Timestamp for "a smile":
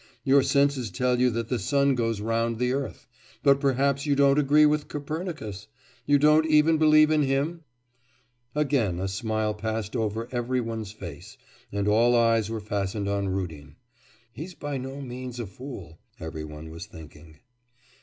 8.99-9.53